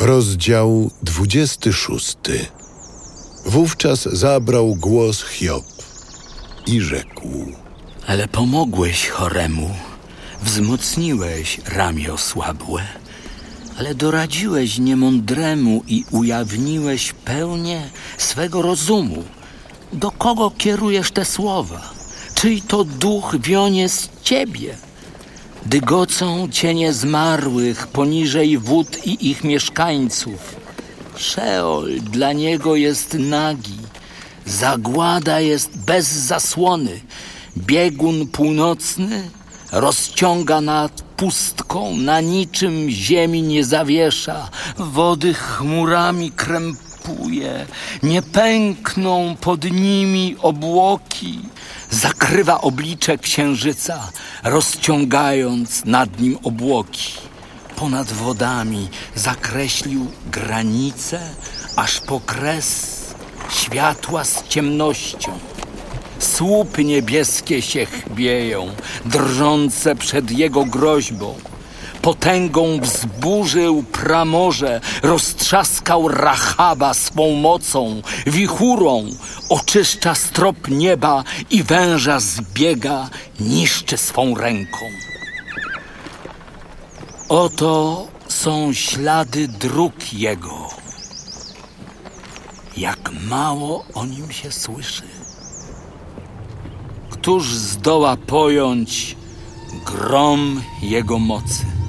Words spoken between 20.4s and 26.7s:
kierujesz te słowa? Czyj to duch wionie z ciebie? Dygocą